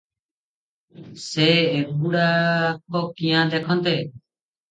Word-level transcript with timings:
ସେ 1.23 1.45
ଏଗୁଡ଼ାକ 1.81 3.03
କିଆଁ 3.21 3.43
ଦେଖନ୍ତେ? 3.53 3.95